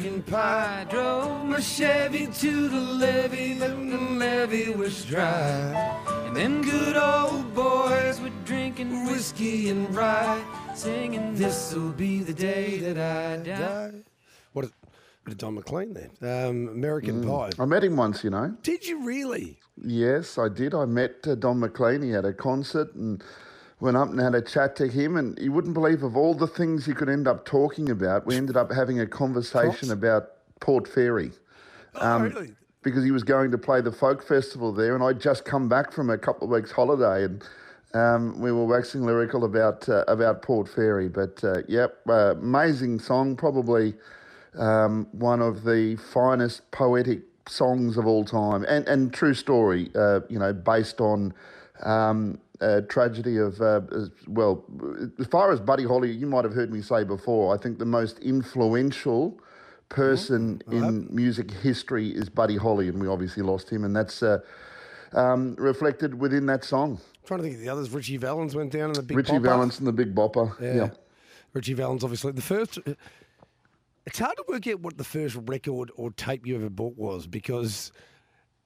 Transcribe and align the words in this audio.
American 0.00 0.22
Pie. 0.22 0.86
Drove 0.88 1.44
my 1.44 1.60
Chevy 1.60 2.26
to 2.26 2.68
the 2.68 2.80
levee, 2.80 3.54
then 3.54 3.90
the 3.90 3.98
levee 3.98 4.70
was 4.70 5.04
dry. 5.04 6.00
And 6.26 6.34
them 6.34 6.62
good 6.62 6.96
old 6.96 7.54
boys 7.54 8.18
were 8.20 8.30
drinking 8.46 9.04
whiskey 9.04 9.68
and 9.68 9.94
rye, 9.94 10.42
singing, 10.74 11.34
This'll 11.34 11.90
be 11.92 12.22
the 12.22 12.32
day 12.32 12.78
that 12.78 12.96
I 12.96 13.42
die. 13.42 13.92
What 14.54 14.64
a 14.64 14.70
bit 15.24 15.32
of 15.32 15.38
Don 15.38 15.54
McLean 15.56 15.92
there. 15.92 16.48
Um, 16.48 16.68
American 16.68 17.22
Pie. 17.22 17.50
I 17.58 17.66
met 17.66 17.84
him 17.84 17.96
once, 17.96 18.24
you 18.24 18.30
know. 18.30 18.56
Did 18.62 18.86
you 18.86 19.04
really? 19.04 19.58
Yes, 19.76 20.38
I 20.38 20.48
did. 20.48 20.74
I 20.74 20.86
met 20.86 21.26
uh, 21.26 21.34
Don 21.34 21.60
McLean. 21.60 22.00
He 22.00 22.10
had 22.10 22.24
a 22.24 22.32
concert 22.32 22.94
and 22.94 23.22
went 23.80 23.96
up 23.96 24.10
and 24.10 24.20
had 24.20 24.34
a 24.34 24.42
chat 24.42 24.76
to 24.76 24.86
him. 24.86 25.16
And 25.16 25.38
you 25.38 25.52
wouldn't 25.52 25.74
believe 25.74 26.02
of 26.02 26.16
all 26.16 26.34
the 26.34 26.46
things 26.46 26.86
he 26.86 26.92
could 26.92 27.08
end 27.08 27.26
up 27.26 27.44
talking 27.44 27.90
about, 27.90 28.26
we 28.26 28.36
ended 28.36 28.56
up 28.56 28.70
having 28.70 29.00
a 29.00 29.06
conversation 29.06 29.90
about 29.90 30.30
Port 30.60 30.86
Fairy. 30.86 31.32
Oh, 31.94 32.20
really? 32.20 32.54
because 32.82 33.04
he 33.04 33.10
was 33.10 33.22
going 33.22 33.50
to 33.50 33.58
play 33.58 33.80
the 33.80 33.92
folk 33.92 34.26
festival 34.26 34.72
there, 34.72 34.94
and 34.94 35.04
I'd 35.04 35.20
just 35.20 35.44
come 35.44 35.68
back 35.68 35.92
from 35.92 36.10
a 36.10 36.18
couple 36.18 36.44
of 36.44 36.50
weeks' 36.50 36.72
holiday, 36.72 37.24
and 37.24 37.44
um, 37.92 38.40
we 38.40 38.52
were 38.52 38.64
waxing 38.64 39.02
lyrical 39.02 39.44
about 39.44 39.88
uh, 39.88 40.04
about 40.08 40.42
Port 40.42 40.68
Fairy. 40.68 41.08
But 41.08 41.42
uh, 41.44 41.62
yep, 41.68 41.98
uh, 42.08 42.34
amazing 42.36 42.98
song, 43.00 43.36
probably 43.36 43.94
um, 44.58 45.08
one 45.12 45.42
of 45.42 45.64
the 45.64 45.96
finest 46.12 46.70
poetic 46.70 47.20
songs 47.46 47.96
of 47.96 48.06
all 48.06 48.24
time, 48.24 48.64
and 48.64 48.86
and 48.88 49.12
true 49.12 49.34
story. 49.34 49.90
Uh, 49.94 50.20
you 50.28 50.38
know, 50.38 50.52
based 50.52 51.00
on. 51.00 51.34
Um, 51.82 52.38
uh, 52.60 52.82
tragedy 52.82 53.38
of 53.38 53.60
uh, 53.60 53.80
well, 54.26 54.64
as 55.18 55.26
far 55.26 55.50
as 55.52 55.60
Buddy 55.60 55.84
Holly, 55.84 56.10
you 56.10 56.26
might 56.26 56.44
have 56.44 56.54
heard 56.54 56.72
me 56.72 56.82
say 56.82 57.04
before. 57.04 57.54
I 57.54 57.58
think 57.58 57.78
the 57.78 57.86
most 57.86 58.18
influential 58.18 59.40
person 59.88 60.62
in 60.70 61.08
music 61.10 61.50
history 61.50 62.10
is 62.10 62.28
Buddy 62.28 62.56
Holly, 62.56 62.88
and 62.88 63.00
we 63.00 63.08
obviously 63.08 63.42
lost 63.42 63.70
him, 63.70 63.84
and 63.84 63.94
that's 63.94 64.22
uh, 64.22 64.38
um, 65.12 65.54
reflected 65.56 66.14
within 66.14 66.46
that 66.46 66.64
song. 66.64 67.00
trying 67.24 67.38
to 67.38 67.44
think 67.44 67.56
of 67.56 67.60
the 67.60 67.68
others. 67.68 67.90
Ritchie 67.90 68.18
Valens 68.18 68.54
went 68.54 68.72
down 68.72 68.90
in 68.90 68.92
the 68.94 69.02
big 69.02 69.16
Richie 69.16 69.32
Bopper. 69.32 69.42
Valens 69.42 69.78
and 69.78 69.86
the 69.86 69.92
Big 69.92 70.14
Bopper. 70.14 70.60
Yeah. 70.60 70.74
Yeah. 70.74 70.90
Ritchie 71.52 71.74
Valens, 71.74 72.04
obviously. 72.04 72.32
The 72.32 72.42
first. 72.42 72.78
It's 74.06 74.18
hard 74.18 74.36
to 74.36 74.44
work 74.48 74.66
out 74.66 74.80
what 74.80 74.96
the 74.96 75.04
first 75.04 75.36
record 75.46 75.90
or 75.94 76.10
tape 76.10 76.46
you 76.46 76.56
ever 76.56 76.70
bought 76.70 76.96
was 76.96 77.26
because 77.26 77.92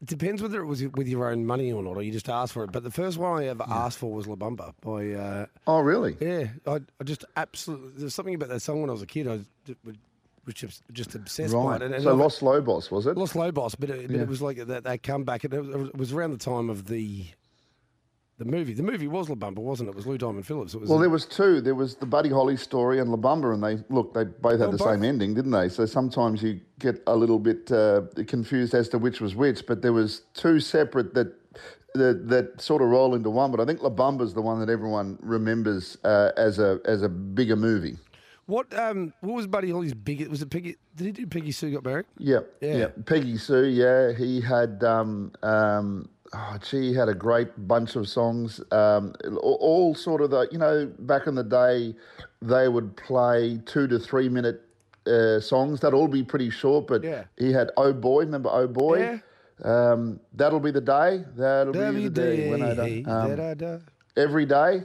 it 0.05 0.09
depends 0.19 0.43
whether 0.43 0.61
it 0.61 0.67
was 0.67 0.83
with 0.83 1.09
your 1.09 1.31
own 1.31 1.47
money 1.47 1.73
or 1.73 1.83
not, 1.83 1.97
or 1.97 2.03
you 2.03 2.13
just 2.13 2.29
asked 2.29 2.53
for 2.53 2.65
it. 2.65 2.73
But 2.73 2.83
the 2.85 2.91
first 2.91 3.17
one 3.17 3.43
I 3.43 3.47
ever 3.47 3.65
asked 3.67 3.97
for 3.99 4.13
was 4.13 4.27
La 4.27 4.35
Bamba 4.37 4.75
by. 4.83 5.13
Uh, 5.13 5.47
Oh, 5.67 5.81
really? 5.81 6.15
yeah, 6.21 6.49
I, 6.67 6.81
I 7.01 7.05
just 7.05 7.25
absolutely. 7.37 7.93
There's 7.97 8.15
something 8.15 8.35
about 8.35 8.51
that 8.51 8.61
song 8.61 8.83
when 8.83 8.91
I 8.91 8.93
was 8.93 9.01
a 9.03 9.07
kid. 9.07 9.27
I 9.27 9.31
was 9.33 9.45
just, 9.67 9.79
was 10.45 10.55
just, 10.55 10.83
just 10.93 11.15
obsessed 11.15 11.55
by 11.55 11.59
Right. 11.59 11.81
it. 11.81 11.87
And, 11.87 11.95
and 11.95 12.05
So 12.05 12.15
Los 12.15 12.43
Lobos, 12.43 12.91
was 12.91 13.07
it? 13.07 13.17
Los 13.17 13.35
Lobos, 13.35 13.75
but 13.77 13.89
it, 13.89 14.09
but 14.09 14.17
Yeah. 14.17 14.23
it 14.23 14.29
was 14.29 14.43
like 14.43 14.59
that, 14.67 14.85
that 14.85 15.03
comeback. 15.03 15.43
It, 15.47 15.55
it 15.55 15.97
was 15.97 16.13
around 16.13 16.33
the 16.33 16.37
time 16.39 16.69
of 16.69 16.87
the 16.87 17.25
the 18.39 18.45
movie. 18.45 18.73
The 18.75 18.83
movie 18.83 19.07
was 19.09 19.29
La 19.29 19.37
Bamba, 19.37 19.59
wasn't 19.59 19.89
it? 19.89 19.93
It 19.93 19.97
was 19.97 20.07
Lou 20.07 20.19
Diamond 20.19 20.47
Phillips. 20.47 20.75
It 20.75 20.81
was 20.81 20.91
Well, 20.91 20.99
there 20.99 21.11
was 21.11 21.25
two. 21.27 21.61
There 21.61 21.75
was 21.75 21.95
the 21.97 22.07
Buddy 22.07 22.29
Holly 22.31 22.57
story 22.57 22.99
and 22.99 23.11
La 23.11 23.17
Bamba, 23.17 23.55
and 23.55 23.63
they 23.63 23.83
look 23.95 24.13
they 24.15 24.25
both 24.25 24.59
had 24.61 24.73
the 24.73 24.77
both. 24.77 24.89
same 24.89 25.05
ending, 25.05 25.35
didn't 25.35 25.53
they? 25.53 25.69
So 25.69 25.87
sometimes 25.87 26.43
you 26.43 26.61
get 26.79 27.03
a 27.07 27.15
little 27.17 27.39
bit 27.39 27.71
uh, 27.71 28.03
confused 28.27 28.75
as 28.75 28.89
to 28.91 28.99
which 28.99 29.21
was 29.21 29.35
which. 29.37 29.67
But 29.67 29.83
there 29.83 29.93
was 29.93 30.23
two 30.35 30.61
separate 30.61 31.15
that. 31.15 31.33
That, 31.97 32.27
that 32.29 32.61
sort 32.61 32.83
of 32.83 32.89
roll 32.89 33.15
into 33.15 33.31
one, 33.31 33.53
but 33.53 33.61
I 33.61 33.65
think 33.65 33.81
La 33.81 33.89
Bamba's 33.89 34.35
the 34.35 34.43
one 34.43 34.59
that 34.59 34.69
everyone 34.69 35.17
remembers 35.23 35.97
uh, 36.03 36.33
as 36.37 36.59
a 36.59 36.81
as 36.85 37.03
a 37.03 37.09
bigger 37.09 37.55
movie. 37.55 37.97
What 38.47 38.77
um 38.77 39.13
what 39.21 39.35
was 39.37 39.47
Buddy 39.47 39.71
Holly's 39.71 39.95
big? 39.95 40.27
Was 40.27 40.43
it 40.43 40.51
Peggy? 40.51 40.75
Did 40.97 41.05
he 41.05 41.13
do 41.13 41.27
Peggy 41.29 41.53
Sue 41.53 41.71
got 41.71 41.85
married? 41.85 42.07
Yeah, 42.19 42.41
Yeah. 42.61 42.77
yeah. 42.77 42.87
Peggy 43.07 43.37
Sue, 43.39 43.67
yeah, 43.67 44.11
he 44.13 44.41
had 44.41 44.83
um, 44.83 45.31
um, 45.45 46.09
oh, 46.35 46.59
gee, 46.63 46.89
he 46.89 46.95
had 46.95 47.09
a 47.09 47.15
great 47.15 47.49
bunch 47.69 47.97
of 47.97 48.09
songs. 48.09 48.61
Um, 48.73 49.15
all, 49.41 49.95
sort 49.95 50.21
of 50.21 50.31
the, 50.31 50.49
you 50.51 50.59
know, 50.59 50.93
back 51.01 51.27
in 51.27 51.35
the 51.35 51.45
day, 51.45 51.95
they 52.43 52.69
would 52.69 52.97
play 52.97 53.61
two 53.67 53.87
to 53.87 53.99
three 53.99 54.29
minute 54.29 54.61
uh, 55.07 55.41
songs. 55.41 55.81
That'd 55.81 55.95
all 55.95 56.09
be 56.09 56.23
pretty 56.23 56.51
short, 56.51 56.87
but 56.87 57.03
Yeah. 57.05 57.25
he 57.39 57.53
had 57.53 57.71
Oh 57.77 57.93
Boy, 57.93 58.21
remember 58.25 58.51
Oh 58.53 58.67
Boy? 58.67 58.99
Yeah. 59.01 59.19
Um, 59.93 60.19
that'll 60.33 60.61
be 60.61 60.73
the 60.73 60.81
day. 60.81 61.25
That'll 61.37 61.73
be 61.73 62.09
the 62.09 62.11
day 62.11 62.51
when 62.51 62.63
I 62.63 62.75
Day, 62.75 63.03
die. 63.03 63.11
Um, 63.11 63.55
every 64.17 64.47
day. 64.47 64.83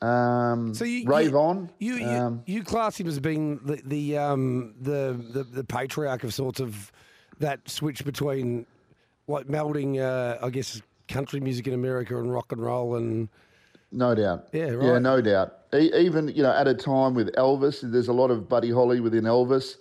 Um, 0.00 0.74
So 0.74 0.84
you 0.84 1.08
rave 1.08 1.30
you, 1.30 1.38
on. 1.38 1.70
You 1.78 1.94
you, 1.94 2.06
um, 2.06 2.42
you 2.46 2.62
class 2.62 3.00
him 3.00 3.08
as 3.08 3.18
being 3.18 3.58
the 3.64 3.80
the 3.84 4.18
um 4.18 4.74
the, 4.80 5.18
the 5.32 5.42
the 5.42 5.64
patriarch 5.64 6.22
of 6.22 6.32
sorts 6.32 6.60
of 6.60 6.92
that 7.40 7.68
switch 7.68 8.04
between 8.04 8.66
like 9.28 9.46
melding 9.46 10.00
uh, 10.00 10.44
I 10.44 10.50
guess 10.50 10.82
country 11.06 11.40
music 11.40 11.66
in 11.66 11.74
America 11.74 12.18
and 12.18 12.32
rock 12.32 12.52
and 12.52 12.60
roll 12.60 12.96
and 12.96 13.28
No 13.92 14.14
doubt. 14.14 14.48
Yeah, 14.52 14.70
Yeah, 14.82 14.98
no 14.98 15.20
doubt. 15.20 15.54
E- 15.74 15.92
even 15.94 16.28
you 16.28 16.42
know, 16.42 16.52
at 16.52 16.66
a 16.66 16.74
time 16.74 17.14
with 17.14 17.34
Elvis, 17.36 17.80
there's 17.82 18.08
a 18.08 18.12
lot 18.12 18.30
of 18.30 18.48
Buddy 18.48 18.70
Holly 18.70 19.00
within 19.00 19.24
Elvis. 19.24 19.76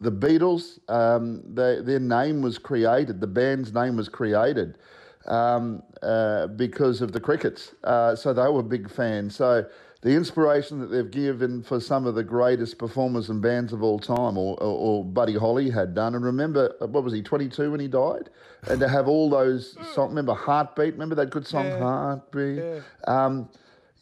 The 0.00 0.10
Beatles, 0.10 0.80
um, 0.90 1.42
they, 1.54 1.80
their 1.80 2.00
name 2.00 2.42
was 2.42 2.58
created. 2.58 3.20
The 3.20 3.28
band's 3.28 3.72
name 3.72 3.96
was 3.96 4.08
created 4.08 4.78
um, 5.26 5.82
uh, 6.02 6.48
because 6.48 7.00
of 7.00 7.12
the 7.12 7.20
Crickets. 7.20 7.72
Uh, 7.84 8.16
so 8.16 8.32
they 8.32 8.48
were 8.48 8.64
big 8.64 8.90
fans. 8.90 9.36
So 9.36 9.64
the 10.02 10.10
inspiration 10.10 10.80
that 10.80 10.86
they've 10.88 11.10
given 11.10 11.62
for 11.62 11.80
some 11.80 12.06
of 12.06 12.16
the 12.16 12.24
greatest 12.24 12.76
performers 12.76 13.30
and 13.30 13.40
bands 13.40 13.72
of 13.72 13.84
all 13.84 14.00
time, 14.00 14.36
or, 14.36 14.60
or, 14.60 15.00
or 15.00 15.04
Buddy 15.04 15.36
Holly 15.36 15.70
had 15.70 15.94
done. 15.94 16.16
And 16.16 16.24
remember, 16.24 16.74
uh, 16.80 16.88
what 16.88 17.04
was 17.04 17.12
he, 17.12 17.22
22 17.22 17.70
when 17.70 17.78
he 17.78 17.86
died? 17.86 18.28
And 18.68 18.80
to 18.80 18.88
have 18.88 19.06
all 19.06 19.30
those 19.30 19.76
songs, 19.94 20.10
remember 20.10 20.34
Heartbeat? 20.34 20.94
Remember 20.94 21.14
that 21.14 21.30
good 21.30 21.46
song, 21.46 21.66
Heartbeat? 21.78 22.82
Um, 23.06 23.48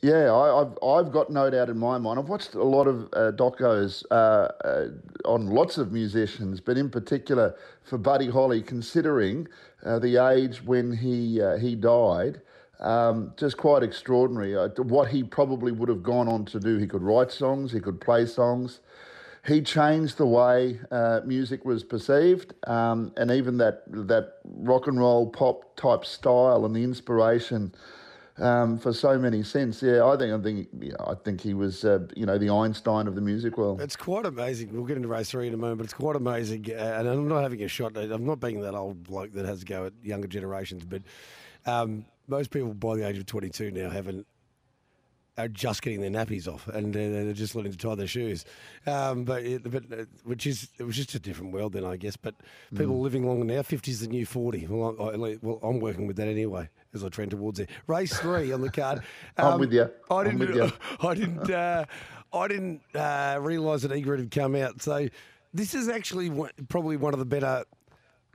yeah, 0.03 0.33
I, 0.33 0.63
I've 0.63 0.79
I've 0.83 1.13
got 1.13 1.29
no 1.29 1.51
doubt 1.51 1.69
in 1.69 1.77
my 1.77 1.99
mind. 1.99 2.19
I've 2.19 2.29
watched 2.31 2.55
a 2.55 2.63
lot 2.63 2.87
of 2.87 3.05
uh, 3.13 3.33
docos 3.33 4.03
uh, 4.11 4.15
uh, 4.15 4.89
on 5.27 5.49
lots 5.49 5.77
of 5.77 5.93
musicians, 5.93 6.59
but 6.59 6.79
in 6.79 6.89
particular 6.89 7.55
for 7.83 7.99
Buddy 7.99 8.31
Holly, 8.31 8.63
considering 8.63 9.47
uh, 9.85 9.99
the 9.99 10.17
age 10.17 10.63
when 10.65 10.97
he 10.97 11.43
uh, 11.43 11.59
he 11.59 11.75
died, 11.75 12.41
um, 12.81 13.33
just 13.37 13.57
quite 13.57 13.83
extraordinary. 13.83 14.57
Uh, 14.57 14.69
what 14.83 15.09
he 15.09 15.23
probably 15.23 15.73
would 15.73 15.89
have 15.89 16.03
gone 16.03 16.29
on 16.29 16.45
to 16.47 16.61
do. 16.61 16.77
He 16.77 16.87
could 16.87 17.03
write 17.03 17.31
songs, 17.31 17.73
he 17.73 17.81
could 17.81 18.01
play 18.01 18.27
songs. 18.27 18.81
He 19.47 19.63
changed 19.63 20.19
the 20.19 20.27
way 20.27 20.79
uh, 20.91 21.21
music 21.25 21.65
was 21.65 21.83
perceived, 21.83 22.53
um, 22.69 23.13
and 23.17 23.31
even 23.31 23.57
that 23.57 23.85
that 23.87 24.35
rock 24.45 24.87
and 24.87 24.99
roll 24.99 25.31
pop 25.31 25.77
type 25.77 26.05
style 26.05 26.67
and 26.67 26.77
the 26.77 26.85
inspiration 26.85 27.75
um, 28.37 28.79
for 28.79 28.93
so 28.93 29.19
many 29.19 29.43
cents. 29.43 29.83
Yeah, 29.83 30.05
I 30.05 30.19
think 30.19 30.33
I 30.35 30.43
think 30.43 30.69
I 31.01 31.15
think 31.25 31.41
he 31.41 31.55
was 31.55 31.87
uh, 31.87 32.07
you 32.15 32.27
know 32.27 32.37
the 32.37 32.51
Einstein 32.51 33.07
of 33.07 33.15
the 33.15 33.23
music 33.23 33.57
world. 33.57 33.81
It's 33.81 33.97
quite 33.97 34.27
amazing. 34.27 34.75
We'll 34.75 34.85
get 34.85 34.99
into 34.99 35.09
race 35.09 35.31
three 35.31 35.47
in 35.47 35.55
a 35.55 35.57
moment, 35.57 35.79
but 35.79 35.85
it's 35.85 35.95
quite 35.95 36.17
amazing. 36.17 36.67
Uh, 36.71 36.97
and 36.99 37.09
I'm 37.09 37.27
not 37.27 37.43
having 37.43 37.63
a 37.63 37.69
shot. 37.69 37.97
I'm 37.97 38.27
not 38.27 38.41
being 38.41 38.61
that 38.61 38.75
old 38.75 39.05
bloke 39.05 39.33
that 39.33 39.47
has 39.47 39.61
to 39.61 39.65
go 39.65 39.87
at 39.87 39.95
younger 40.03 40.29
generations, 40.29 40.85
but 40.85 41.01
um, 41.65 42.05
most 42.31 42.51
people 42.51 42.73
by 42.75 42.97
the 42.97 43.07
age 43.07 43.19
of 43.19 43.27
22 43.27 43.71
now 43.73 43.91
haven't 43.91 44.27
are 45.39 45.49
just 45.49 45.81
getting 45.81 46.01
their 46.03 46.11
nappies 46.11 46.47
off 46.47 46.69
and 46.69 46.93
they're 46.93 47.33
just 47.33 47.55
learning 47.55 47.73
to 47.73 47.79
tie 47.79 47.95
their 47.95 48.07
shoes. 48.07 48.45
Um, 48.87 49.25
but 49.25 49.43
it, 49.43 49.71
but 49.71 49.85
uh, 49.91 50.05
which 50.25 50.47
is 50.47 50.69
it 50.79 50.83
was 50.83 50.97
just 50.97 51.15
a 51.15 51.19
different 51.19 51.53
world 51.53 51.73
then, 51.73 51.85
I 51.85 51.97
guess. 51.97 52.17
But 52.17 52.35
people 52.77 52.97
Mm. 52.97 53.01
living 53.03 53.27
longer 53.27 53.45
now, 53.45 53.63
50 53.63 53.91
is 53.91 54.01
the 54.01 54.09
new 54.09 54.27
40. 54.27 54.67
Well, 54.67 54.97
I, 55.01 55.05
I, 55.15 55.39
well, 55.41 55.59
I'm 55.63 55.81
working 55.81 56.07
with 56.07 56.17
that 56.17 56.29
anyway 56.29 56.69
as 56.93 57.03
I 57.05 57.09
trend 57.09 57.31
towards 57.31 57.59
it. 57.59 57.71
Race 57.87 58.13
three 58.19 58.53
on 58.53 58.61
the 58.61 58.71
card. 58.71 59.03
I'm 59.39 59.61
with 59.61 59.73
ya. 59.73 59.87
I 60.11 60.25
didn't. 60.25 60.41
with 60.41 60.55
ya. 60.57 60.71
I 61.09 61.15
didn't. 61.15 61.51
Uh, 61.51 61.85
I 62.33 62.49
didn't 62.49 62.83
uh, 62.95 63.39
realise 63.41 63.83
that 63.83 63.93
Egret 63.93 64.21
had 64.21 64.31
come 64.31 64.55
out. 64.57 64.83
So 64.83 65.09
this 65.55 65.75
is 65.75 65.89
actually 65.89 66.31
probably 66.69 66.97
one 66.97 67.13
of 67.15 67.19
the 67.19 67.25
better, 67.25 67.65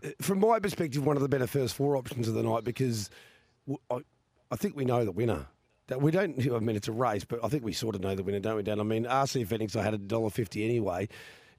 uh, 0.03 0.09
from 0.21 0.39
my 0.39 0.59
perspective, 0.59 1.05
one 1.05 1.17
of 1.17 1.21
the 1.21 1.29
better 1.29 1.47
first 1.47 1.75
four 1.75 1.95
options 1.97 2.27
of 2.27 2.33
the 2.33 2.43
night 2.43 2.63
because 2.63 3.09
I, 3.89 3.99
I 4.51 4.55
think 4.55 4.75
we 4.75 4.85
know 4.85 5.03
the 5.05 5.11
winner. 5.11 5.47
We 5.97 6.11
don't. 6.11 6.39
I 6.53 6.59
mean, 6.59 6.75
it's 6.75 6.87
a 6.87 6.91
race, 6.93 7.23
but 7.25 7.43
I 7.43 7.47
think 7.47 7.63
we 7.63 7.73
sort 7.73 7.95
of 7.95 8.01
know 8.01 8.15
the 8.15 8.23
winner, 8.23 8.39
don't 8.39 8.57
we, 8.57 8.63
Dan? 8.63 8.79
I 8.79 8.83
mean, 8.83 9.05
RC 9.05 9.47
Phoenix, 9.47 9.75
I 9.75 9.83
had 9.83 9.93
a 9.93 9.97
dollar 9.97 10.29
fifty 10.29 10.63
anyway. 10.65 11.07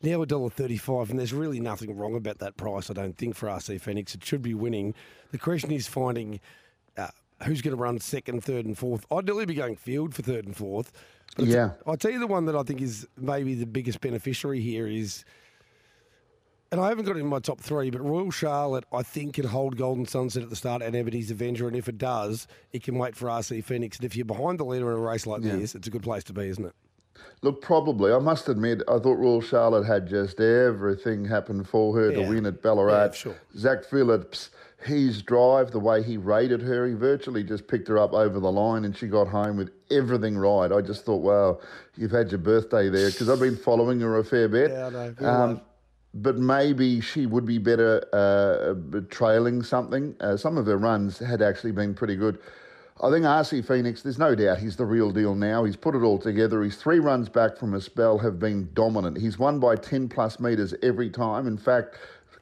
now 0.03 0.23
a 0.23 0.27
dollar 0.27 0.51
thirty-five, 0.51 1.11
and 1.11 1.19
there's 1.19 1.33
really 1.33 1.61
nothing 1.61 1.97
wrong 1.97 2.15
about 2.17 2.39
that 2.39 2.57
price. 2.57 2.91
I 2.91 2.95
don't 2.95 3.17
think 3.17 3.35
for 3.37 3.49
RC 3.49 3.81
Phoenix, 3.81 4.15
it 4.15 4.25
should 4.25 4.43
be 4.43 4.55
winning. 4.55 4.95
The 5.33 5.39
question 5.39 5.71
is 5.73 5.87
finding 5.87 6.41
uh, 6.97 7.09
who's 7.45 7.63
going 7.63 7.77
to 7.77 7.83
run 7.83 7.99
second, 8.01 8.43
third, 8.43 8.67
and 8.67 8.77
fourth. 8.77 9.07
I'd 9.11 9.27
nearly 9.27 9.47
be 9.47 9.55
going 9.55 9.77
field 9.77 10.15
for 10.15 10.23
third 10.23 10.47
and 10.47 10.57
fourth. 10.57 10.93
But 11.37 11.47
Yeah. 11.47 11.73
I'll 11.87 11.97
tell 11.97 12.11
you 12.11 12.19
the 12.19 12.27
one 12.27 12.47
that 12.47 12.57
I 12.57 12.63
think 12.63 12.81
is 12.81 13.07
maybe 13.17 13.55
the 13.55 13.67
biggest 13.67 14.01
beneficiary 14.01 14.61
here 14.61 14.87
is. 14.87 15.25
And 16.73 16.81
I 16.81 16.89
haven't 16.89 17.05
got 17.05 17.17
it 17.17 17.21
in 17.21 17.27
my 17.27 17.39
top 17.39 17.61
three, 17.61 17.91
but 17.91 18.01
Royal 18.03 18.31
Charlotte, 18.33 18.85
I 18.93 19.03
think, 19.03 19.35
can 19.35 19.47
hold 19.47 19.77
Golden 19.77 20.05
Sunset 20.05 20.43
at 20.43 20.51
the 20.51 20.57
start 20.57 20.83
and 20.83 20.97
Evity's 20.97 21.31
Avenger. 21.31 21.69
And 21.69 21.77
if 21.77 21.89
it 21.89 21.97
does, 21.97 22.49
it 22.73 22.83
can 22.83 22.99
wait 22.99 23.15
for 23.15 23.27
RC 23.29 23.63
Phoenix. 23.63 23.99
And 23.99 24.05
if 24.05 24.17
you're 24.17 24.25
behind 24.25 24.59
the 24.59 24.65
leader 24.65 24.91
in 24.91 24.99
a 24.99 25.01
race 25.01 25.27
like 25.27 25.43
Yeah. 25.45 25.57
this, 25.57 25.75
it's 25.77 25.87
a 25.87 25.91
good 25.91 26.03
place 26.03 26.25
to 26.25 26.33
be, 26.33 26.49
isn't 26.49 26.65
it? 26.65 26.73
Look, 27.43 27.63
probably. 27.63 28.13
I 28.13 28.19
must 28.19 28.49
admit, 28.49 28.83
I 28.89 28.99
thought 28.99 29.15
Royal 29.19 29.41
Charlotte 29.41 29.87
had 29.87 30.09
just 30.09 30.41
everything 30.41 31.25
happen 31.25 31.63
for 31.65 31.95
her 31.97 32.11
Yeah. 32.11 32.25
to 32.25 32.29
win 32.29 32.47
at 32.47 32.63
Ballarat. 32.63 33.05
Yeah, 33.07 33.11
sure. 33.13 33.37
Zach 33.57 33.85
Phillips, 33.85 34.51
his 34.85 35.23
drive, 35.23 35.71
the 35.71 35.79
way 35.79 36.03
he 36.03 36.17
rated 36.17 36.61
her, 36.63 36.87
he 36.87 36.95
virtually 36.95 37.45
just 37.45 37.69
picked 37.69 37.87
her 37.89 37.97
up 37.97 38.13
over 38.13 38.41
the 38.41 38.51
line 38.53 38.85
and 38.85 38.95
she 38.97 39.07
got 39.07 39.29
home 39.29 39.57
with 39.57 39.71
everything 39.91 40.37
right. 40.37 40.71
I 40.73 40.81
just 40.81 41.05
thought, 41.05 41.23
wow, 41.23 41.61
you've 41.97 42.11
had 42.11 42.31
your 42.33 42.39
birthday 42.41 42.89
there 42.89 43.11
because 43.11 43.29
I've 43.31 43.41
been 43.41 43.57
following 43.57 44.01
her 44.01 44.19
a 44.19 44.25
fair 44.25 44.49
bit. 44.49 44.73
Yeah, 44.73 44.87
I 44.89 44.91
know. 44.91 45.11
Very 45.13 45.31
um, 45.31 45.51
well. 45.55 45.63
But 46.23 46.39
maybe 46.39 47.01
she 47.01 47.27
would 47.27 47.45
be 47.45 47.59
better 47.59 48.03
uh, 48.13 49.01
trailing 49.11 49.63
something. 49.63 50.15
Uh, 50.21 50.37
some 50.37 50.57
of 50.57 50.67
her 50.67 50.77
runs 50.77 51.19
had 51.19 51.43
actually 51.43 51.73
been 51.73 51.95
pretty 51.95 52.17
good. 52.17 52.39
I 53.03 53.11
think 53.11 53.27
RC 53.27 53.67
Phoenix, 53.67 54.01
there's 54.01 54.19
no 54.19 54.35
doubt 54.35 54.59
he's 54.59 54.77
the 54.77 54.87
real 54.87 55.11
deal 55.11 55.35
now. 55.35 55.65
He's 55.65 55.77
put 55.77 55.95
it 55.95 56.03
all 56.03 56.19
together. 56.19 56.63
His 56.63 56.77
three 56.77 56.99
runs 56.99 57.29
back 57.29 57.59
from 57.59 57.75
a 57.75 57.81
spell 57.81 58.17
have 58.19 58.39
been 58.39 58.71
dominant. 58.73 59.19
He's 59.19 59.39
won 59.39 59.61
by 59.61 59.77
10 59.77 60.09
plus 60.09 60.41
metres 60.41 60.75
every 60.83 61.11
time. 61.11 61.47
In 61.47 61.59
fact, 61.59 61.97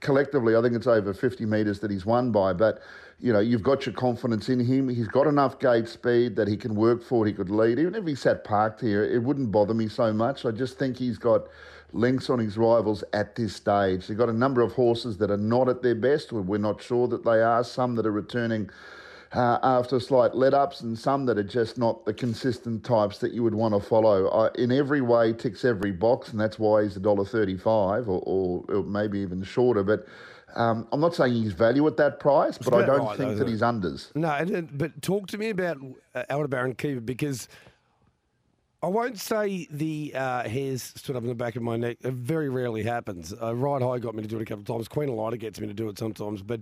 collectively, 0.05 0.55
I 0.55 0.62
think 0.62 0.77
it's 0.77 0.87
over 0.87 1.12
50 1.12 1.45
metres 1.47 1.81
that 1.81 1.91
he's 1.91 2.06
won 2.06 2.31
by. 2.31 2.53
But, 2.53 2.81
you 3.19 3.33
know, 3.33 3.41
you've 3.41 3.65
got 3.65 3.87
your 3.87 3.95
confidence 3.95 4.49
in 4.49 4.61
him. 4.61 4.89
He's 4.89 5.09
got 5.09 5.27
enough 5.27 5.59
gate 5.59 5.89
speed 5.89 6.37
that 6.37 6.47
he 6.47 6.56
can 6.56 6.77
work 6.77 7.03
for 7.03 7.27
it, 7.27 7.31
he 7.31 7.35
could 7.35 7.51
lead. 7.51 7.81
Even 7.81 7.97
if 7.97 8.06
he 8.06 8.15
sat 8.15 8.45
parked 8.45 8.81
here, 8.81 9.03
it 9.05 9.23
wouldn't 9.23 9.51
bother 9.51 9.75
me 9.75 9.89
so 9.89 10.12
much. 10.12 10.45
I 10.45 10.53
just 10.53 10.79
think 10.79 10.97
he's 10.97 11.19
got 11.19 11.49
links 11.93 12.29
on 12.29 12.39
his 12.39 12.56
rivals 12.56 13.03
at 13.12 13.35
this 13.35 13.56
stage. 13.56 14.06
They've 14.06 14.19
got 14.19 14.29
a 14.29 14.33
number 14.33 14.61
of 14.61 14.73
horses 14.73 15.17
that 15.19 15.31
are 15.31 15.37
not 15.37 15.69
at 15.69 15.83
their 15.83 15.95
best. 15.95 16.33
We're 16.33 16.59
not 16.59 16.83
sure 16.83 17.09
that 17.09 17.25
they 17.25 17.41
are. 17.41 17.65
Some 17.65 17.97
that 17.97 18.06
are 18.06 18.12
returning 18.12 18.71
uh, 19.34 19.58
after 19.62 19.98
slight 19.98 20.34
let 20.34 20.54
ups, 20.54 20.81
and 20.81 20.98
some 20.98 21.26
that 21.26 21.38
are 21.38 21.42
just 21.42 21.76
not 21.76 22.04
the 22.04 22.14
consistent 22.14 22.84
types 22.84 23.19
that 23.19 23.32
you 23.32 23.42
would 23.42 23.54
want 23.54 23.75
to 23.75 23.81
follow. 23.81 24.28
Uh, 24.28 24.50
in 24.56 24.70
every 24.70 25.00
way, 25.00 25.32
ticks 25.32 25.64
every 25.64 25.92
box, 25.92 26.31
and 26.31 26.40
that's 26.40 26.58
why 26.58 26.84
he's 26.84 26.96
$1.35 26.96 28.06
or, 28.06 28.22
or, 28.25 28.64
or 28.69 28.82
maybe 28.84 29.19
even 29.19 29.42
shorter. 29.42 29.82
But 29.82 30.06
um, 30.54 30.86
I'm 30.92 31.00
not 31.00 31.14
saying 31.14 31.34
he's 31.34 31.52
value 31.52 31.86
at 31.88 31.96
that 31.96 32.20
price, 32.20 32.58
but 32.58 32.75
I 32.75 32.86
don't 32.86 33.04
right, 33.04 33.16
think 33.16 33.32
though, 33.32 33.38
that 33.44 33.48
he's 33.48 33.60
unders. 33.60 34.14
No, 34.14 34.62
but 34.72 35.02
talk 35.02 35.26
to 35.28 35.38
me 35.38 35.50
about 35.50 35.78
uh, 36.14 36.22
Aldebaran 36.31 36.75
Keeper 36.75 37.00
because 37.00 37.48
I 38.84 38.86
won't 38.86 39.19
say 39.19 39.66
the 39.70 40.12
uh, 40.14 40.48
hairs 40.48 40.82
stood 40.82 41.16
up 41.16 41.22
in 41.22 41.28
the 41.28 41.34
back 41.34 41.56
of 41.56 41.62
my 41.62 41.76
neck. 41.76 41.96
It 42.04 42.12
very 42.12 42.50
rarely 42.50 42.84
happens. 42.84 43.32
Uh, 43.32 43.56
Ride 43.56 43.82
High 43.82 43.98
got 43.98 44.14
me 44.14 44.22
to 44.22 44.28
do 44.28 44.36
it 44.36 44.42
a 44.42 44.44
couple 44.44 44.60
of 44.60 44.66
times. 44.66 44.86
Queen 44.86 45.08
Elida 45.08 45.40
gets 45.40 45.58
me 45.58 45.66
to 45.66 45.75
do 45.75 45.88
it 45.88 45.98
sometimes. 45.98 46.42
But 46.42 46.60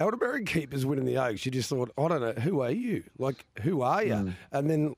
Aldebaran 0.00 0.46
Keeper's 0.46 0.86
winning 0.86 1.04
the 1.04 1.18
Oaks. 1.18 1.44
You 1.44 1.52
just 1.52 1.68
thought, 1.68 1.92
I 1.98 2.08
don't 2.08 2.20
know, 2.20 2.32
who 2.32 2.60
are 2.62 2.70
you? 2.70 3.04
Like, 3.18 3.44
who 3.62 3.82
are 3.82 4.02
you? 4.02 4.32
And 4.50 4.70
then 4.70 4.94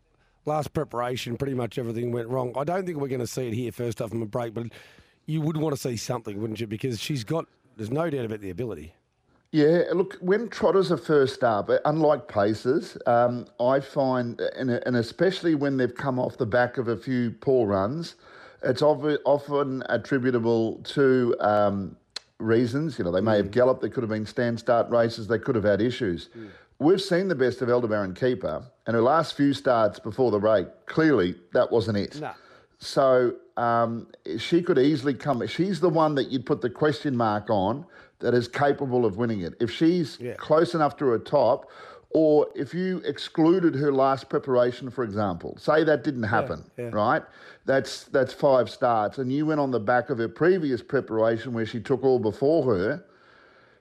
last 0.47 0.73
preparation, 0.73 1.37
pretty 1.37 1.55
much 1.55 1.79
everything 1.79 2.13
went 2.13 2.29
wrong. 2.29 2.53
I 2.57 2.65
don't 2.65 2.87
think 2.87 2.99
we're 2.99 3.09
going 3.09 3.21
to 3.21 3.27
see 3.27 3.49
it 3.49 3.55
here 3.55 3.73
first 3.73 4.01
off 4.01 4.11
from 4.11 4.23
a 4.23 4.27
break, 4.27 4.55
but 4.55 4.67
you 5.27 5.41
would 5.41 5.57
want 5.57 5.75
to 5.75 5.81
see 5.81 5.97
something, 5.97 6.41
wouldn't 6.41 6.61
you? 6.61 6.67
Because 6.67 7.01
she's 7.01 7.25
got, 7.25 7.47
there's 7.77 7.91
no 7.91 8.09
doubt 8.11 8.25
about 8.25 8.41
the 8.41 8.51
ability. 8.51 8.95
Yeah, 9.51 9.83
look, 9.93 10.17
when 10.21 10.49
trotters 10.49 10.91
are 10.91 10.97
first 10.97 11.45
up, 11.45 11.69
uh, 11.69 11.79
unlike 11.85 12.27
paces, 12.27 12.97
um, 13.07 13.47
I 13.61 13.81
find, 13.81 14.41
and, 14.57 14.71
and 14.71 14.97
especially 14.97 15.55
when 15.55 15.77
they've 15.77 15.95
come 15.95 16.19
off 16.19 16.39
the 16.39 16.47
back 16.47 16.79
of 16.79 16.89
a 16.89 16.97
few 16.97 17.33
poor 17.33 17.67
runs, 17.67 18.15
it's 18.63 18.81
of- 18.81 19.05
often 19.27 19.83
attributable 19.91 20.77
to 20.85 21.37
um, 21.41 21.97
reasons. 22.43 22.99
You 22.99 23.05
know, 23.05 23.13
they 23.13 23.21
may 23.21 23.37
have 23.37 23.51
galloped, 23.51 23.81
they 23.83 23.89
could 23.89 24.03
have 24.03 24.11
been 24.11 24.27
stand 24.27 24.59
start 24.59 24.91
races, 24.91 25.27
they 25.27 25.39
could 25.39 25.55
have 25.55 25.65
had 25.65 25.81
issues. 25.81 26.29
We've 26.79 27.01
seen 27.01 27.29
the 27.29 27.35
best 27.35 27.63
of 27.63 27.71
Aldebaran 27.71 28.15
Keeper, 28.15 28.63
and 28.87 28.95
her 28.95 29.03
last 29.03 29.37
few 29.37 29.55
starts 29.55 29.99
before 30.01 30.31
the 30.31 30.39
break, 30.41 30.67
clearly 30.87 31.37
that 31.53 31.71
wasn't 31.71 31.97
it. 31.99 32.21
No. 32.21 32.33
So 32.79 33.37
um, 33.57 34.09
she 34.39 34.61
could 34.63 34.79
easily 34.79 35.15
come. 35.15 35.47
She's 35.47 35.79
the 35.81 35.89
one 35.89 36.17
that 36.17 36.31
you'd 36.33 36.45
put 36.45 36.61
the 36.61 36.71
question 36.71 37.17
mark 37.17 37.49
on 37.51 37.87
that 38.19 38.35
is 38.35 38.49
capable 38.49 39.05
of 39.07 39.17
winning 39.17 39.41
it. 39.43 39.55
If 39.61 39.71
she's 39.71 40.19
Yeah. 40.21 40.35
close 40.35 40.75
enough 40.75 40.97
to 40.97 41.07
her 41.07 41.19
top, 41.19 41.71
or 42.15 42.47
if 42.55 42.75
you 42.75 42.99
excluded 43.05 43.75
her 43.75 43.93
last 43.93 44.29
preparation, 44.29 44.91
for 44.91 45.05
example, 45.05 45.57
say 45.59 45.85
that 45.85 46.05
didn't 46.05 46.25
happen, 46.25 46.65
yeah. 46.77 46.91
right? 46.93 47.23
That's 47.65 48.05
that's 48.05 48.33
five 48.33 48.69
starts, 48.69 49.19
and 49.19 49.33
you 49.33 49.47
went 49.47 49.61
on 49.61 49.71
the 49.71 49.81
back 49.81 50.11
of 50.11 50.19
her 50.19 50.29
previous 50.29 50.83
preparation 50.83 51.53
where 51.53 51.67
she 51.67 51.81
took 51.81 52.03
all 52.05 52.19
before 52.19 52.65
her. 52.75 53.05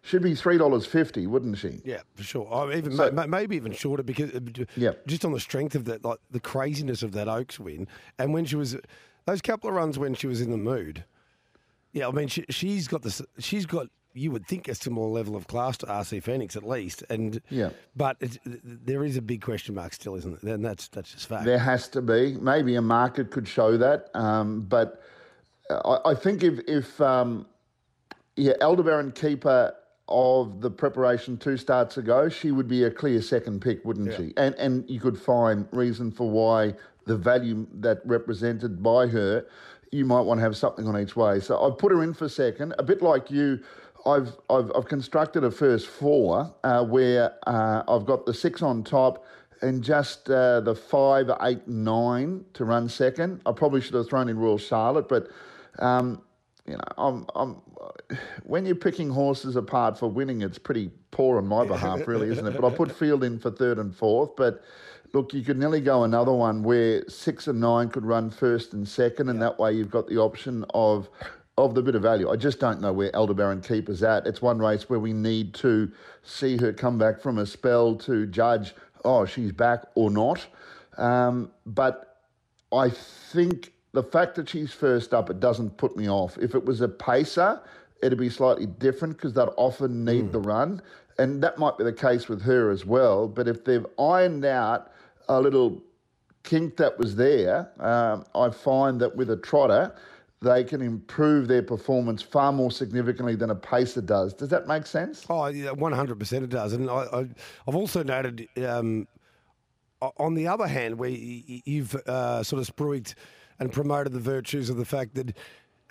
She'd 0.04 0.24
be 0.24 0.34
three 0.34 0.58
dollars 0.58 0.86
fifty, 0.86 1.28
wouldn't 1.28 1.58
she? 1.58 1.80
Yeah, 1.86 2.02
for 2.16 2.24
sure. 2.24 2.48
Oh, 2.50 2.72
even 2.72 2.96
So- 2.96 3.12
ma- 3.12 3.28
maybe 3.28 3.56
even 3.56 3.72
shorter 3.72 4.02
because 4.04 4.32
uh, 4.34 4.40
Yeah. 4.76 4.94
just 5.06 5.24
on 5.26 5.32
the 5.32 5.40
strength 5.40 5.76
of 5.76 5.86
that, 5.86 6.04
like 6.04 6.18
the 6.32 6.40
craziness 6.40 7.04
of 7.04 7.12
that 7.12 7.28
Oaks 7.28 7.60
win, 7.60 7.88
and 8.18 8.34
when 8.34 8.46
she 8.46 8.56
was 8.56 8.78
those 9.26 9.42
couple 9.42 9.70
of 9.70 9.76
runs 9.76 10.00
when 10.00 10.14
she 10.16 10.26
was 10.28 10.42
in 10.42 10.50
the 10.52 10.58
mood. 10.58 11.04
Yeah, 11.94 12.08
I 12.08 12.12
mean 12.12 12.30
she, 12.30 12.46
she's 12.50 12.88
got 12.88 13.02
this. 13.04 13.22
She's 13.40 13.66
got 13.66 13.88
you 14.14 14.32
would 14.32 14.46
think 14.48 14.68
a 14.68 14.76
similar 14.76 15.08
level 15.08 15.36
of 15.36 15.48
class 15.48 15.78
to 15.78 15.86
RC 15.86 16.24
Phoenix 16.24 16.56
at 16.56 16.68
least, 16.68 17.04
and 17.10 17.42
Yeah. 17.50 17.70
but 17.96 18.18
it's, 18.20 18.38
there 18.46 19.04
is 19.04 19.18
a 19.18 19.22
big 19.22 19.42
question 19.42 19.76
mark 19.76 19.94
still, 19.94 20.16
isn't 20.16 20.42
there? 20.42 20.56
And 20.56 20.66
that's 20.66 20.88
that's 20.90 21.12
just 21.12 21.28
fact. 21.28 21.46
There 21.46 21.60
has 21.60 21.88
to 21.90 22.02
be. 22.02 22.38
Maybe 22.40 22.76
a 22.76 22.82
market 22.82 23.32
could 23.32 23.48
show 23.48 23.78
that. 23.78 24.10
Um, 24.14 24.62
but 24.62 25.02
I, 25.70 25.98
I 26.06 26.16
think 26.16 26.44
if, 26.44 26.60
if 26.68 27.00
um, 27.02 27.46
yeah, 28.36 28.54
keeper 29.16 29.74
of 30.08 30.62
the 30.62 30.70
preparation 30.70 31.38
two 31.38 31.58
starts 31.58 31.98
ago, 31.98 32.28
she 32.28 32.52
would 32.52 32.68
be 32.68 32.84
a 32.84 32.92
clear 32.92 33.22
second 33.22 33.62
pick, 33.62 33.84
wouldn't 33.86 34.14
she? 34.16 34.34
And 34.38 34.56
and 34.56 34.90
you 34.90 35.00
could 35.00 35.20
find 35.20 35.68
reason 35.72 36.12
for 36.12 36.30
why 36.30 36.74
the 37.06 37.18
value 37.18 37.66
that 37.76 38.02
represented 38.06 38.84
by 38.84 39.08
her, 39.08 39.46
you 39.92 40.06
might 40.06 40.22
want 40.22 40.38
to 40.40 40.44
have 40.44 40.56
something 40.56 40.88
on 40.88 41.00
each 41.00 41.16
way. 41.16 41.40
So 41.40 41.66
I 41.66 41.72
put 41.76 41.92
her 41.92 42.04
in 42.04 42.14
for 42.14 42.30
second, 42.30 42.74
a 42.78 42.84
bit 42.84 43.02
like 43.02 43.32
you. 43.32 43.60
I've 44.06 44.36
I've, 44.50 44.72
I've 44.76 44.88
constructed 44.88 45.44
a 45.44 45.52
first 45.52 45.88
four 45.88 46.54
uh, 46.64 46.84
where 46.86 47.34
uh, 47.48 47.84
I've 47.88 48.06
got 48.06 48.26
the 48.26 48.34
six 48.34 48.62
on 48.62 48.84
top 48.84 49.26
and 49.62 49.84
just 49.84 50.30
uh, 50.30 50.60
the 50.62 50.76
five, 50.76 51.30
eight, 51.44 51.68
nine 51.68 52.46
to 52.54 52.66
run 52.66 52.90
second. 52.90 53.42
I 53.46 53.52
probably 53.52 53.82
should 53.82 53.94
have 53.94 54.10
thrown 54.10 54.28
in 54.30 54.38
Royal 54.38 54.58
Charlotte, 54.58 55.08
but 55.08 55.30
um, 55.80 56.22
you 56.66 56.74
know, 56.74 56.84
I'm, 56.98 57.26
I'm, 57.36 57.62
when 58.44 58.66
you're 58.66 58.76
picking 58.76 59.10
horses 59.10 59.56
apart 59.56 59.98
for 59.98 60.10
winning, 60.10 60.42
it's 60.42 60.58
pretty 60.58 60.92
poor 61.12 61.38
on 61.38 61.48
my 61.48 61.66
behalf, 61.66 62.08
really, 62.08 62.30
isn't 62.30 62.46
it? 62.46 62.60
But 62.60 62.72
I 62.74 62.76
put 62.76 62.92
Field 62.96 63.24
in 63.24 63.40
for 63.40 63.52
third 63.52 63.78
and 63.80 63.96
fourth. 63.96 64.36
But 64.36 64.64
look, 65.14 65.34
you 65.34 65.44
could 65.44 65.58
nearly 65.58 65.82
go 65.82 66.04
another 66.04 66.34
one 66.34 66.64
where 66.64 67.08
six 67.08 67.48
and 67.48 67.60
nine 67.60 67.90
could 67.90 68.06
run 68.06 68.30
first 68.30 68.74
and 68.74 68.88
second, 68.88 69.30
and 69.30 69.42
that 69.42 69.60
way 69.60 69.74
you've 69.74 69.92
got 69.92 70.08
the 70.08 70.18
option 70.18 70.66
of 70.74 71.10
of 71.66 71.76
the 71.76 71.82
bit 71.82 71.96
of 71.96 72.02
value. 72.02 72.30
I 72.30 72.36
just 72.36 72.60
don't 72.60 72.82
know 72.82 72.94
where 72.94 73.16
Aldebaran 73.16 73.62
Keeper's 73.62 74.04
at. 74.04 74.28
It's 74.28 74.42
one 74.42 74.60
race 74.60 74.90
where 74.90 75.00
we 75.00 75.14
need 75.14 75.54
to 75.56 75.92
see 76.24 76.58
her 76.58 76.74
come 76.74 76.98
back 76.98 77.20
from 77.20 77.38
a 77.38 77.46
spell 77.46 77.96
to 77.96 78.26
judge, 78.26 78.74
oh, 79.06 79.26
she's 79.26 79.52
back 79.52 79.84
or 79.96 80.10
not. 80.10 80.46
Um, 80.98 81.52
but 81.66 82.18
I 82.72 82.90
think 82.90 83.74
the 83.94 84.04
fact 84.04 84.36
that 84.36 84.50
she's 84.50 84.72
first 84.72 85.14
up, 85.14 85.30
it 85.30 85.40
doesn't 85.40 85.78
put 85.78 85.98
me 85.98 86.10
off. 86.10 86.38
If 86.38 86.56
it 86.56 86.66
was 86.66 86.82
a 86.82 86.88
pacer, 86.88 87.62
it'd 88.02 88.20
be 88.20 88.30
slightly 88.30 88.66
different 88.66 89.18
because 89.18 89.34
they'd 89.34 89.50
often 89.58 90.06
need 90.06 90.32
the 90.32 90.40
run. 90.40 90.82
And 91.18 91.44
that 91.44 91.58
might 91.58 91.78
be 91.78 91.84
the 91.84 91.94
case 91.94 92.28
with 92.28 92.42
her 92.44 92.72
as 92.72 92.86
well. 92.86 93.28
But 93.28 93.48
if 93.48 93.64
they've 93.66 93.86
ironed 94.00 94.46
out 94.46 94.92
a 95.28 95.40
little 95.40 95.82
kink 96.44 96.78
that 96.78 96.98
was 96.98 97.16
there, 97.16 97.70
um, 97.80 98.26
I 98.34 98.50
find 98.50 99.00
that 99.02 99.16
with 99.16 99.30
a 99.30 99.38
trotter, 99.38 99.94
they 100.42 100.64
can 100.64 100.82
improve 100.82 101.48
their 101.48 101.62
performance 101.62 102.22
far 102.22 102.52
more 102.52 102.72
significantly 102.72 103.36
than 103.36 103.52
a 103.52 103.56
pacer 103.56 104.02
does. 104.02 104.34
Does 104.34 104.50
that 104.50 104.68
make 104.68 104.88
sense? 104.88 105.26
Oh, 105.30 105.46
yeah, 105.48 105.72
one 105.72 105.92
hundred 105.92 106.18
percent, 106.18 106.44
it 106.44 106.50
does. 106.50 106.74
And 106.74 106.90
I, 106.90 107.28
I've 107.68 107.76
also 107.76 108.02
noted, 108.02 108.48
um, 108.66 109.08
on 110.18 110.34
the 110.34 110.48
other 110.48 110.66
hand, 110.66 110.98
where 110.98 111.12
you've 111.12 111.96
uh, 112.08 112.42
sort 112.44 112.60
of 112.60 112.76
spruiked 112.76 113.14
and 113.60 113.72
promoted 113.72 114.14
the 114.14 114.20
virtues 114.20 114.72
of 114.72 114.78
the 114.78 114.86
fact 114.86 115.14
that 115.14 115.38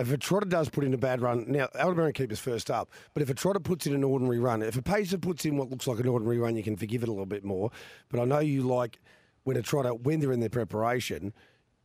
if 0.00 0.10
a 0.10 0.16
trotter 0.16 0.46
does 0.46 0.68
put 0.68 0.82
in 0.82 0.94
a 0.94 0.98
bad 0.98 1.20
run, 1.20 1.44
now 1.46 1.68
Aldebaran 1.78 2.14
Keeper's 2.14 2.40
first 2.40 2.70
up, 2.70 2.90
but 3.14 3.22
if 3.22 3.30
a 3.30 3.34
trotter 3.34 3.60
puts 3.60 3.86
in 3.86 3.94
an 3.94 4.02
ordinary 4.02 4.40
run, 4.40 4.62
if 4.62 4.76
a 4.76 4.82
pacer 4.82 5.18
puts 5.18 5.44
in 5.44 5.58
what 5.58 5.70
looks 5.70 5.86
like 5.86 6.00
an 6.00 6.08
ordinary 6.08 6.38
run, 6.38 6.56
you 6.56 6.62
can 6.64 6.76
forgive 6.76 7.02
it 7.04 7.08
a 7.08 7.12
little 7.12 7.26
bit 7.26 7.44
more. 7.44 7.70
But 8.08 8.18
I 8.18 8.24
know 8.24 8.40
you 8.40 8.62
like 8.62 8.98
when 9.44 9.56
a 9.56 9.62
trotter, 9.62 9.94
when 9.94 10.18
they're 10.18 10.32
in 10.32 10.40
their 10.40 10.48
preparation, 10.48 11.32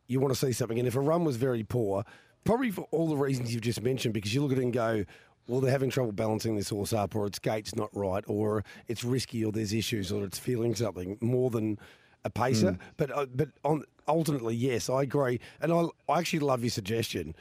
you 0.07 0.19
want 0.19 0.34
to 0.34 0.39
see 0.39 0.51
something. 0.51 0.79
And 0.79 0.88
if 0.88 0.95
a 0.95 1.01
run 1.01 1.25
was 1.25 1.36
very 1.36 1.63
poor, 1.63 2.05
probably 2.46 2.72
for 2.72 2.88
all 2.92 3.10
the 3.10 3.18
reasons 3.18 3.54
you've 3.54 3.64
just 3.64 3.82
mentioned, 3.82 4.14
because 4.14 4.34
you 4.34 4.42
look 4.42 4.54
at 4.54 4.58
it 4.58 4.64
and 4.64 4.74
go, 4.74 5.04
well, 5.48 5.60
they're 5.60 5.72
having 5.72 5.90
trouble 5.90 6.12
balancing 6.12 6.56
this 6.56 6.70
horse 6.70 6.94
up, 6.94 7.16
or 7.16 7.28
its 7.28 7.40
gait's 7.40 7.75
not 7.75 7.90
right, 7.94 8.24
or 8.28 8.64
it's 8.88 9.04
risky, 9.04 9.44
or 9.44 9.52
there's 9.52 9.74
issues, 9.74 10.12
or 10.12 10.24
it's 10.24 10.40
feeling 10.40 10.74
something 10.74 11.18
more 11.22 11.50
than 11.50 11.78
a 12.24 12.30
pacer. 12.30 12.80
But 12.98 13.12
uh, 13.12 13.28
but 13.36 13.50
on 13.64 13.84
ultimately, 14.08 14.56
yes, 14.56 14.90
I 14.90 15.04
agree, 15.04 15.40
and 15.62 15.72
I 15.72 15.86
I 16.10 16.20
actually 16.20 16.40
love 16.40 16.64
your 16.64 16.72
suggestion, 16.72 17.36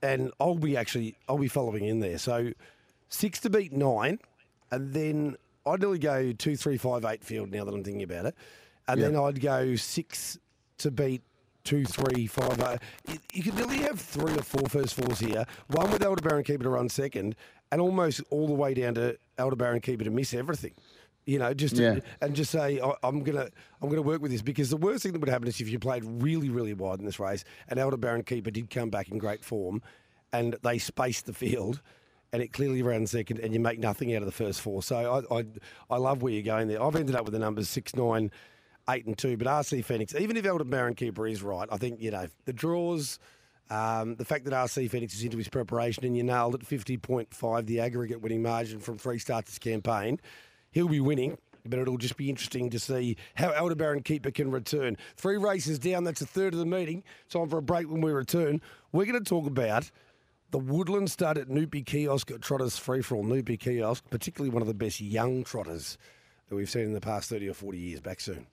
and 0.00 0.32
I'll 0.40 0.54
be 0.54 0.76
actually 0.76 1.16
I'll 1.28 1.36
be 1.38 1.48
following 1.48 1.84
in 1.84 2.00
there. 2.00 2.16
So 2.16 2.52
six 3.10 3.40
to 3.40 3.50
beat 3.50 3.72
nine, 3.72 4.18
and 4.70 4.94
then 4.94 5.36
I'd 5.66 5.82
really 5.82 5.98
go 5.98 6.32
two, 6.32 6.56
three, 6.56 6.78
five, 6.78 7.04
eight 7.04 7.22
field. 7.22 7.50
Now 7.50 7.64
that 7.64 7.74
I'm 7.74 7.84
thinking 7.84 8.02
about 8.02 8.24
it, 8.26 8.34
and 8.88 9.02
then 9.02 9.16
I'd 9.16 9.40
go 9.42 9.76
six 9.76 10.38
to 10.78 10.90
beat 10.90 11.22
two, 11.66 11.84
three, 11.84 12.26
five. 12.26 12.58
Uh, 12.60 12.78
you, 13.08 13.18
you 13.34 13.42
could 13.42 13.54
nearly 13.56 13.78
have 13.78 14.00
three 14.00 14.32
or 14.32 14.42
four 14.42 14.66
first 14.68 14.94
fours 14.94 15.18
here. 15.18 15.44
One 15.68 15.90
with 15.90 16.02
Aldebaran 16.02 16.44
keeper 16.44 16.62
to 16.64 16.70
run 16.70 16.88
second, 16.88 17.36
and 17.70 17.80
almost 17.80 18.22
all 18.30 18.46
the 18.46 18.54
way 18.54 18.72
down 18.72 18.94
to 18.94 19.18
Aldebaran 19.38 19.80
keeper 19.80 20.04
to 20.04 20.10
miss 20.10 20.32
everything. 20.32 20.72
You 21.26 21.40
know, 21.40 21.52
just 21.52 21.76
to, 21.76 21.82
Yeah. 21.82 21.98
and 22.22 22.36
just 22.36 22.52
say 22.52 22.80
I, 22.80 22.92
I'm 23.02 23.22
gonna 23.24 23.48
I'm 23.82 23.88
gonna 23.90 24.00
work 24.00 24.22
with 24.22 24.30
this 24.30 24.42
because 24.42 24.70
the 24.70 24.76
worst 24.76 25.02
thing 25.02 25.12
that 25.12 25.18
would 25.20 25.28
happen 25.28 25.48
is 25.48 25.60
if 25.60 25.68
you 25.68 25.78
played 25.78 26.04
really 26.04 26.48
really 26.48 26.72
wide 26.72 27.00
in 27.00 27.04
this 27.04 27.18
race, 27.18 27.44
and 27.68 27.78
Aldebaran 27.80 28.22
keeper 28.22 28.50
did 28.50 28.70
come 28.70 28.88
back 28.90 29.08
in 29.10 29.18
great 29.18 29.44
form, 29.44 29.82
and 30.32 30.56
they 30.62 30.78
spaced 30.78 31.26
the 31.26 31.34
field. 31.34 31.82
And 32.32 32.42
it 32.42 32.52
clearly 32.52 32.82
ran 32.82 33.06
second, 33.06 33.38
and 33.38 33.54
you 33.54 33.60
make 33.60 33.78
nothing 33.78 34.12
out 34.14 34.20
of 34.20 34.26
the 34.26 34.32
first 34.32 34.60
four. 34.60 34.82
So 34.82 35.24
I, 35.30 35.38
I, 35.38 35.44
I 35.88 35.96
love 35.96 36.22
where 36.22 36.32
you're 36.32 36.42
going 36.42 36.66
there. 36.66 36.82
I've 36.82 36.96
ended 36.96 37.14
up 37.14 37.24
with 37.24 37.32
the 37.32 37.38
numbers 37.38 37.68
six, 37.68 37.94
nine, 37.94 38.32
eight 38.88 39.06
and 39.06 39.16
two. 39.16 39.36
But 39.36 39.46
RC 39.46 39.84
Phoenix, 39.84 40.14
even 40.14 40.36
if 40.36 40.46
Aldebaran 40.46 40.94
Keeper 40.94 41.26
is 41.26 41.42
right, 41.42 41.68
I 41.70 41.76
think 41.76 42.00
you 42.00 42.10
know 42.10 42.26
the 42.44 42.52
draws, 42.52 43.18
um, 43.70 44.16
the 44.16 44.24
fact 44.24 44.44
that 44.44 44.52
RC 44.52 44.90
Phoenix 44.90 45.14
is 45.14 45.24
into 45.24 45.38
his 45.38 45.48
preparation, 45.48 46.04
and 46.04 46.16
you 46.16 46.22
nailed 46.22 46.54
it, 46.54 46.66
fifty 46.66 46.96
point 46.96 47.32
five, 47.34 47.66
the 47.66 47.80
aggregate 47.80 48.20
winning 48.20 48.42
margin 48.42 48.80
from 48.80 48.98
three 48.98 49.18
starts 49.18 49.50
this 49.50 49.58
campaign. 49.58 50.20
He'll 50.70 50.88
be 50.88 51.00
winning. 51.00 51.38
But 51.68 51.80
it'll 51.80 51.98
just 51.98 52.16
be 52.16 52.30
interesting 52.30 52.70
to 52.70 52.78
see 52.78 53.16
how 53.34 53.50
Aldebaran 53.50 54.04
Keeper 54.04 54.30
can 54.30 54.52
return. 54.52 54.96
Three 55.16 55.36
races 55.36 55.80
down, 55.80 56.04
that's 56.04 56.20
a 56.20 56.26
third 56.26 56.52
of 56.52 56.60
the 56.60 56.64
meeting. 56.64 57.02
Time 57.28 57.48
for 57.48 57.58
a 57.58 57.62
break 57.62 57.90
when 57.90 58.00
we 58.00 58.12
return. 58.12 58.60
We're 58.92 59.04
going 59.04 59.20
to 59.20 59.28
talk 59.28 59.48
about 59.48 59.90
the 60.52 60.58
Woodland 60.58 61.10
stud 61.10 61.38
at 61.38 61.48
Noopy 61.48 61.84
Kiosk 61.84 62.30
at 62.30 62.40
Trotters 62.40 62.78
Free 62.78 63.02
for 63.02 63.16
All. 63.16 63.24
Noopy 63.24 63.58
Kiosk, 63.58 64.04
particularly 64.10 64.50
one 64.50 64.62
of 64.62 64.68
the 64.68 64.74
best 64.74 65.00
young 65.00 65.42
trotters 65.44 65.98
that 66.48 66.54
we've 66.54 66.70
seen 66.70 66.84
in 66.84 66.92
the 66.92 67.00
past 67.00 67.28
30 67.30 67.48
or 67.48 67.54
40 67.54 67.78
years. 67.78 68.00
Back 68.00 68.20
soon. 68.20 68.46